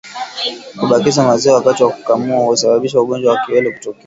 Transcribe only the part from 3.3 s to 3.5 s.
wa